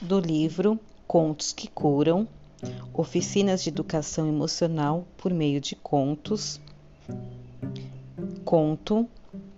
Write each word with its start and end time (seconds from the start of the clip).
do 0.00 0.20
livro 0.20 0.78
Contos 1.06 1.52
que 1.52 1.68
Curam, 1.68 2.26
Oficinas 2.92 3.62
de 3.62 3.68
Educação 3.70 4.28
Emocional 4.28 5.06
por 5.16 5.32
meio 5.32 5.60
de 5.60 5.76
contos. 5.76 6.60
Conto 8.44 9.06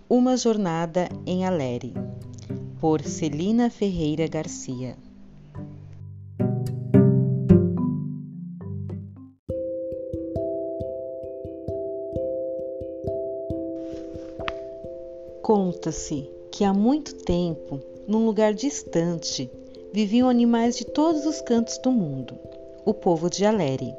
Uma 0.09 0.37
Jornada 0.37 1.09
em 1.25 1.45
Aléria, 1.45 1.95
por 2.81 3.03
Celina 3.03 3.71
Ferreira 3.71 4.27
Garcia. 4.27 4.97
Conta-se 15.43 16.31
que 16.53 16.65
há 16.65 16.73
muito 16.73 17.15
tempo, 17.25 17.81
num 18.11 18.27
lugar 18.27 18.53
distante, 18.53 19.49
viviam 19.93 20.29
animais 20.29 20.77
de 20.77 20.85
todos 20.85 21.25
os 21.27 21.41
cantos 21.41 21.79
do 21.79 21.93
mundo, 21.93 22.37
o 22.85 22.93
povo 22.93 23.31
de 23.31 23.45
Aleri, 23.45 23.95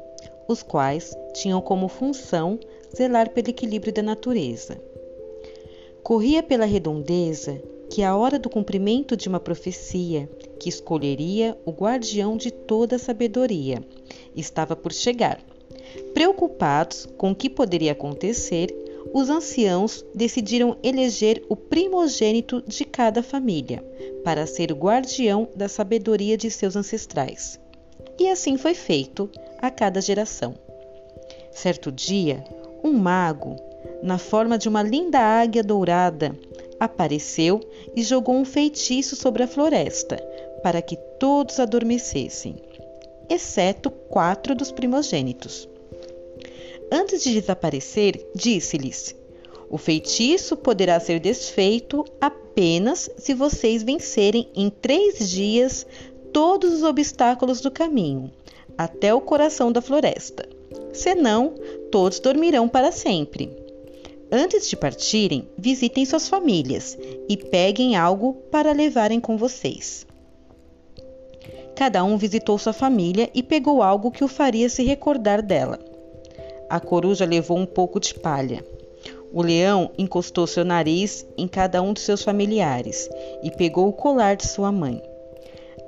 os 0.46 0.62
quais 0.62 1.16
tinham 1.32 1.62
como 1.62 1.88
função 1.88 2.60
zelar 2.94 3.30
pelo 3.30 3.48
equilíbrio 3.48 3.90
da 3.90 4.02
natureza. 4.02 4.78
Corria 6.02 6.42
pela 6.42 6.66
redondeza 6.66 7.58
que 7.88 8.02
a 8.02 8.14
hora 8.14 8.38
do 8.38 8.50
cumprimento 8.50 9.16
de 9.16 9.30
uma 9.30 9.40
profecia, 9.40 10.28
que 10.60 10.68
escolheria 10.68 11.56
o 11.64 11.70
guardião 11.70 12.36
de 12.36 12.50
toda 12.50 12.96
a 12.96 12.98
sabedoria, 12.98 13.82
estava 14.36 14.76
por 14.76 14.92
chegar. 14.92 15.40
Preocupados 16.12 17.08
com 17.16 17.30
o 17.30 17.34
que 17.34 17.48
poderia 17.48 17.92
acontecer, 17.92 18.76
os 19.14 19.30
anciãos 19.30 20.04
decidiram 20.14 20.76
eleger 20.82 21.42
o 21.48 21.56
primogênito 21.56 22.62
de 22.66 22.84
cada 22.84 23.22
família 23.22 23.82
para 24.24 24.46
ser 24.46 24.72
o 24.72 24.76
guardião 24.76 25.48
da 25.54 25.68
sabedoria 25.68 26.36
de 26.36 26.50
seus 26.50 26.76
ancestrais. 26.76 27.58
E 28.18 28.28
assim 28.28 28.56
foi 28.56 28.74
feito 28.74 29.30
a 29.60 29.70
cada 29.70 30.00
geração. 30.00 30.54
Certo 31.50 31.90
dia, 31.90 32.44
um 32.82 32.92
mago, 32.92 33.56
na 34.02 34.18
forma 34.18 34.58
de 34.58 34.68
uma 34.68 34.82
linda 34.82 35.18
águia 35.18 35.62
dourada, 35.62 36.36
apareceu 36.78 37.60
e 37.94 38.02
jogou 38.02 38.34
um 38.34 38.44
feitiço 38.44 39.14
sobre 39.14 39.42
a 39.42 39.48
floresta 39.48 40.16
para 40.62 40.80
que 40.80 40.96
todos 41.18 41.60
adormecessem, 41.60 42.56
exceto 43.28 43.90
quatro 43.90 44.54
dos 44.54 44.72
primogênitos. 44.72 45.68
Antes 46.90 47.22
de 47.22 47.32
desaparecer, 47.32 48.28
disse-lhes: 48.34 49.14
O 49.72 49.78
feitiço 49.78 50.54
poderá 50.54 51.00
ser 51.00 51.18
desfeito 51.18 52.04
apenas 52.20 53.08
se 53.16 53.32
vocês 53.32 53.82
vencerem 53.82 54.46
em 54.54 54.68
três 54.68 55.30
dias 55.30 55.86
todos 56.30 56.74
os 56.74 56.82
obstáculos 56.82 57.62
do 57.62 57.70
caminho, 57.70 58.30
até 58.76 59.14
o 59.14 59.20
coração 59.22 59.72
da 59.72 59.80
floresta. 59.80 60.46
Senão, 60.92 61.54
todos 61.90 62.20
dormirão 62.20 62.68
para 62.68 62.92
sempre. 62.92 63.50
Antes 64.30 64.68
de 64.68 64.76
partirem, 64.76 65.48
visitem 65.56 66.04
suas 66.04 66.28
famílias 66.28 66.98
e 67.26 67.34
peguem 67.34 67.96
algo 67.96 68.34
para 68.50 68.74
levarem 68.74 69.20
com 69.20 69.38
vocês. 69.38 70.06
Cada 71.74 72.04
um 72.04 72.18
visitou 72.18 72.58
sua 72.58 72.74
família 72.74 73.30
e 73.34 73.42
pegou 73.42 73.82
algo 73.82 74.10
que 74.10 74.22
o 74.22 74.28
faria 74.28 74.68
se 74.68 74.82
recordar 74.82 75.40
dela. 75.40 75.78
A 76.68 76.78
coruja 76.78 77.24
levou 77.24 77.56
um 77.56 77.64
pouco 77.64 77.98
de 77.98 78.12
palha. 78.12 78.62
O 79.32 79.40
leão 79.40 79.90
encostou 79.96 80.46
seu 80.46 80.62
nariz 80.62 81.26
em 81.38 81.48
cada 81.48 81.80
um 81.80 81.94
de 81.94 82.00
seus 82.00 82.22
familiares 82.22 83.08
e 83.42 83.50
pegou 83.50 83.88
o 83.88 83.92
colar 83.92 84.36
de 84.36 84.46
sua 84.46 84.70
mãe. 84.70 85.02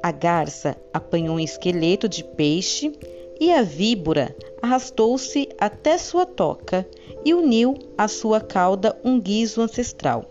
A 0.03 0.11
garça 0.11 0.77
apanhou 0.93 1.37
um 1.37 1.41
esqueleto 1.41 2.09
de 2.09 2.25
peixe 2.25 2.93
e 3.39 3.53
a 3.53 3.63
víbora 3.63 4.35
arrastou-se 4.63 5.49
até 5.59 5.99
sua 5.99 6.25
toca 6.25 6.89
e 7.23 7.35
uniu 7.35 7.75
à 7.99 8.09
sua 8.09 8.41
cauda 8.41 8.99
um 9.05 9.21
guiso 9.21 9.61
ancestral. 9.61 10.25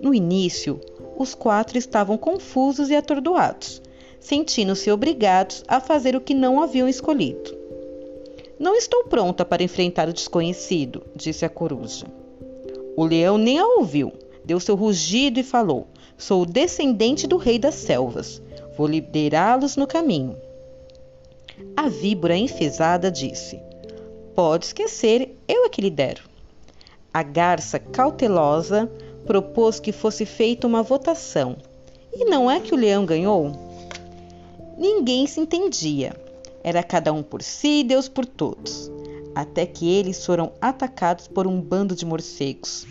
No 0.00 0.14
início, 0.14 0.80
os 1.18 1.34
quatro 1.34 1.76
estavam 1.76 2.16
confusos 2.16 2.88
e 2.88 2.96
atordoados, 2.96 3.82
sentindo-se 4.18 4.90
obrigados 4.90 5.62
a 5.68 5.80
fazer 5.80 6.16
o 6.16 6.20
que 6.20 6.32
não 6.32 6.62
haviam 6.62 6.88
escolhido. 6.88 7.59
Não 8.60 8.76
estou 8.76 9.04
pronta 9.04 9.42
para 9.42 9.62
enfrentar 9.62 10.06
o 10.06 10.12
desconhecido, 10.12 11.02
disse 11.16 11.46
a 11.46 11.48
coruja. 11.48 12.04
O 12.94 13.06
leão 13.06 13.38
nem 13.38 13.58
a 13.58 13.66
ouviu, 13.66 14.12
deu 14.44 14.60
seu 14.60 14.74
rugido 14.74 15.40
e 15.40 15.42
falou: 15.42 15.86
Sou 16.18 16.44
descendente 16.44 17.26
do 17.26 17.38
rei 17.38 17.58
das 17.58 17.76
selvas. 17.76 18.42
Vou 18.76 18.86
liderá-los 18.86 19.76
no 19.76 19.86
caminho. 19.86 20.36
A 21.74 21.88
víbora 21.88 22.36
enfesada 22.36 23.10
disse: 23.10 23.58
Pode 24.34 24.66
esquecer, 24.66 25.34
eu 25.48 25.64
é 25.64 25.68
que 25.70 25.80
lidero. 25.80 26.24
A 27.14 27.22
garça 27.22 27.78
cautelosa 27.78 28.92
propôs 29.24 29.80
que 29.80 29.90
fosse 29.90 30.26
feita 30.26 30.66
uma 30.66 30.82
votação. 30.82 31.56
E 32.12 32.26
não 32.26 32.50
é 32.50 32.60
que 32.60 32.74
o 32.74 32.76
leão 32.76 33.06
ganhou? 33.06 33.52
Ninguém 34.76 35.26
se 35.26 35.40
entendia. 35.40 36.14
Era 36.62 36.82
cada 36.82 37.12
um 37.12 37.22
por 37.22 37.42
si 37.42 37.80
e 37.80 37.84
Deus 37.84 38.08
por 38.08 38.26
todos, 38.26 38.90
até 39.34 39.64
que 39.64 39.88
eles 39.88 40.24
foram 40.24 40.52
atacados 40.60 41.26
por 41.26 41.46
um 41.46 41.60
bando 41.60 41.94
de 41.94 42.04
morcegos. 42.04 42.86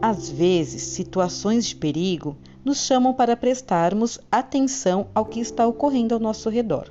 Às 0.00 0.28
vezes, 0.28 0.82
situações 0.82 1.64
de 1.66 1.76
perigo 1.76 2.36
nos 2.64 2.78
chamam 2.78 3.14
para 3.14 3.36
prestarmos 3.36 4.18
atenção 4.30 5.08
ao 5.14 5.24
que 5.24 5.40
está 5.40 5.66
ocorrendo 5.66 6.14
ao 6.14 6.20
nosso 6.20 6.48
redor. 6.48 6.90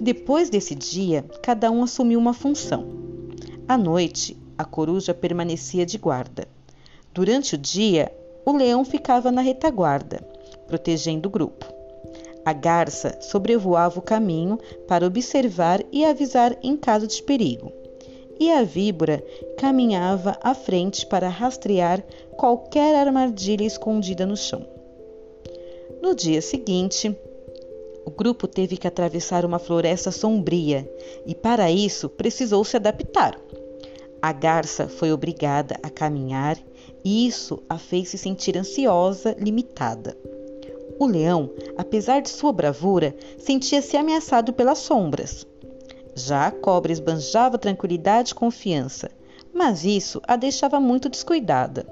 Depois 0.00 0.48
desse 0.48 0.74
dia, 0.74 1.24
cada 1.42 1.70
um 1.70 1.82
assumiu 1.82 2.18
uma 2.18 2.32
função. 2.32 2.86
À 3.68 3.76
noite, 3.76 4.36
a 4.56 4.64
coruja 4.64 5.12
permanecia 5.12 5.84
de 5.84 5.98
guarda. 5.98 6.48
Durante 7.12 7.54
o 7.54 7.58
dia, 7.58 8.10
o 8.44 8.52
leão 8.52 8.84
ficava 8.84 9.30
na 9.30 9.42
retaguarda, 9.42 10.26
protegendo 10.66 11.28
o 11.28 11.32
grupo. 11.32 11.79
A 12.44 12.52
garça 12.52 13.18
sobrevoava 13.20 13.98
o 13.98 14.02
caminho 14.02 14.58
para 14.88 15.06
observar 15.06 15.82
e 15.92 16.04
avisar 16.04 16.56
em 16.62 16.76
caso 16.76 17.06
de 17.06 17.22
perigo, 17.22 17.72
e 18.38 18.50
a 18.50 18.62
víbora 18.62 19.22
caminhava 19.58 20.38
à 20.42 20.54
frente 20.54 21.06
para 21.06 21.28
rastrear 21.28 22.02
qualquer 22.36 22.94
armadilha 22.94 23.64
escondida 23.64 24.24
no 24.24 24.36
chão. 24.36 24.66
No 26.00 26.14
dia 26.14 26.40
seguinte, 26.40 27.14
o 28.06 28.10
grupo 28.10 28.48
teve 28.48 28.78
que 28.78 28.86
atravessar 28.86 29.44
uma 29.44 29.58
floresta 29.58 30.10
sombria 30.10 30.90
e, 31.26 31.34
para 31.34 31.70
isso, 31.70 32.08
precisou 32.08 32.64
se 32.64 32.76
adaptar. 32.76 33.38
A 34.22 34.32
garça 34.32 34.88
foi 34.88 35.12
obrigada 35.12 35.76
a 35.82 35.90
caminhar 35.90 36.58
e 37.04 37.26
isso 37.26 37.62
a 37.68 37.78
fez 37.78 38.08
se 38.08 38.18
sentir 38.18 38.56
ansiosa, 38.56 39.36
limitada. 39.38 40.16
O 41.00 41.06
leão, 41.06 41.48
apesar 41.78 42.20
de 42.20 42.28
sua 42.28 42.52
bravura, 42.52 43.16
sentia-se 43.38 43.96
ameaçado 43.96 44.52
pelas 44.52 44.80
sombras. 44.80 45.46
Já 46.14 46.48
a 46.48 46.50
cobra 46.50 46.92
esbanjava 46.92 47.56
tranquilidade 47.56 48.32
e 48.32 48.34
confiança, 48.34 49.10
mas 49.50 49.82
isso 49.82 50.20
a 50.28 50.36
deixava 50.36 50.78
muito 50.78 51.08
descuidada. 51.08 51.86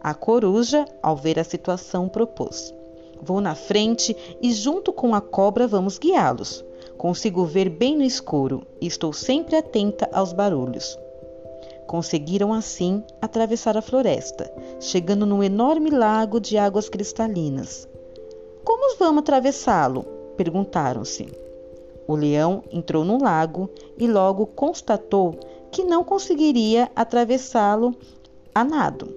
A 0.00 0.14
coruja, 0.14 0.86
ao 1.02 1.14
ver 1.14 1.38
a 1.38 1.44
situação, 1.44 2.08
propôs: 2.08 2.72
Vou 3.20 3.38
na 3.38 3.54
frente 3.54 4.16
e, 4.40 4.50
junto 4.50 4.94
com 4.94 5.14
a 5.14 5.20
cobra, 5.20 5.66
vamos 5.66 5.98
guiá-los. 5.98 6.64
Consigo 6.96 7.44
ver 7.44 7.68
bem 7.68 7.98
no 7.98 8.02
escuro 8.02 8.66
e 8.80 8.86
estou 8.86 9.12
sempre 9.12 9.56
atenta 9.56 10.08
aos 10.10 10.32
barulhos. 10.32 10.98
Conseguiram 11.86 12.54
assim 12.54 13.04
atravessar 13.20 13.76
a 13.76 13.82
floresta, 13.82 14.50
chegando 14.80 15.26
num 15.26 15.42
enorme 15.42 15.90
lago 15.90 16.40
de 16.40 16.56
águas 16.56 16.88
cristalinas. 16.88 17.87
Vamos 18.98 19.20
atravessá-lo? 19.20 20.02
perguntaram-se. 20.36 21.28
O 22.04 22.16
leão 22.16 22.64
entrou 22.72 23.04
no 23.04 23.22
lago 23.22 23.70
e 23.96 24.08
logo 24.08 24.44
constatou 24.44 25.38
que 25.70 25.84
não 25.84 26.02
conseguiria 26.02 26.90
atravessá-lo 26.96 27.94
a 28.52 28.64
nado, 28.64 29.14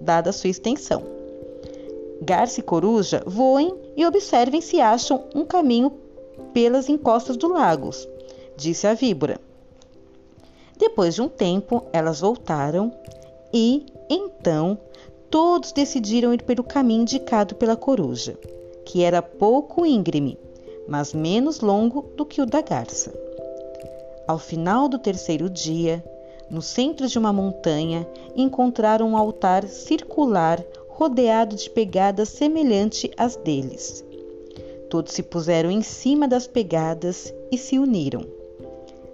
dada 0.00 0.30
sua 0.30 0.50
extensão. 0.50 1.02
Garça 2.22 2.60
e 2.60 2.62
coruja 2.62 3.20
voem 3.26 3.74
e 3.96 4.06
observem 4.06 4.60
se 4.60 4.80
acham 4.80 5.24
um 5.34 5.44
caminho 5.44 5.92
pelas 6.52 6.88
encostas 6.88 7.36
do 7.36 7.48
lago, 7.48 7.90
disse 8.56 8.86
a 8.86 8.94
víbora. 8.94 9.40
Depois 10.78 11.16
de 11.16 11.22
um 11.22 11.28
tempo, 11.28 11.84
elas 11.92 12.20
voltaram 12.20 12.92
e, 13.52 13.86
então, 14.08 14.78
todos 15.28 15.72
decidiram 15.72 16.32
ir 16.32 16.44
pelo 16.44 16.62
caminho 16.62 17.02
indicado 17.02 17.56
pela 17.56 17.74
coruja 17.74 18.38
que 18.86 19.02
era 19.02 19.20
pouco 19.20 19.84
íngreme, 19.84 20.38
mas 20.88 21.12
menos 21.12 21.60
longo 21.60 22.02
do 22.16 22.24
que 22.24 22.40
o 22.40 22.46
da 22.46 22.62
garça. 22.62 23.12
Ao 24.26 24.38
final 24.38 24.88
do 24.88 24.98
terceiro 24.98 25.50
dia, 25.50 26.02
no 26.48 26.62
centro 26.62 27.08
de 27.08 27.18
uma 27.18 27.32
montanha, 27.32 28.06
encontraram 28.36 29.10
um 29.10 29.16
altar 29.16 29.64
circular 29.68 30.64
rodeado 30.88 31.56
de 31.56 31.68
pegadas 31.68 32.28
semelhante 32.28 33.10
às 33.16 33.36
deles. 33.36 34.04
Todos 34.88 35.12
se 35.12 35.22
puseram 35.22 35.70
em 35.70 35.82
cima 35.82 36.28
das 36.28 36.46
pegadas 36.46 37.34
e 37.50 37.58
se 37.58 37.78
uniram. 37.78 38.24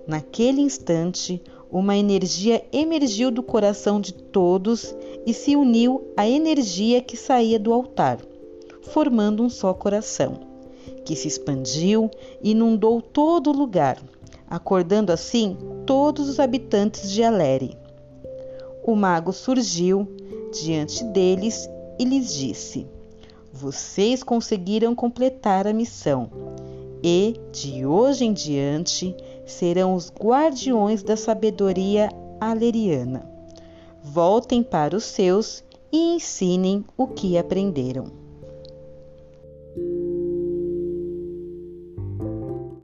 Naquele 0.06 0.60
instante, 0.60 1.42
uma 1.70 1.96
energia 1.96 2.62
emergiu 2.70 3.30
do 3.30 3.42
coração 3.42 4.00
de 4.00 4.12
todos 4.12 4.94
e 5.24 5.32
se 5.32 5.56
uniu 5.56 6.12
à 6.14 6.28
energia 6.28 7.00
que 7.00 7.16
saía 7.16 7.58
do 7.58 7.72
altar, 7.72 8.18
formando 8.82 9.42
um 9.42 9.48
só 9.48 9.72
coração, 9.72 10.40
que 11.04 11.16
se 11.16 11.28
expandiu 11.28 12.10
e 12.42 12.50
inundou 12.50 13.00
todo 13.00 13.50
o 13.50 13.56
lugar, 13.56 13.98
acordando 14.48 15.12
assim 15.12 15.56
todos 15.86 16.28
os 16.28 16.38
habitantes 16.38 17.10
de 17.10 17.22
Aleri. 17.22 17.76
O 18.84 18.94
mago 18.94 19.32
surgiu 19.32 20.06
diante 20.52 21.04
deles 21.04 21.68
e 21.98 22.04
lhes 22.04 22.34
disse: 22.34 22.86
Vocês 23.52 24.22
conseguiram 24.22 24.94
completar 24.94 25.66
a 25.66 25.72
missão 25.72 26.28
e, 27.02 27.34
de 27.50 27.84
hoje 27.84 28.24
em 28.24 28.32
diante, 28.32 29.14
serão 29.44 29.94
os 29.94 30.10
guardiões 30.10 31.02
da 31.02 31.16
sabedoria 31.16 32.08
aleriana. 32.40 33.28
Voltem 34.02 34.62
para 34.62 34.96
os 34.96 35.04
seus 35.04 35.64
e 35.92 36.14
ensinem 36.16 36.84
o 36.96 37.06
que 37.06 37.36
aprenderam. 37.36 38.21